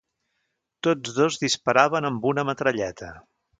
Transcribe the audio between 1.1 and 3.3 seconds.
dos disparaven amb una metralleta.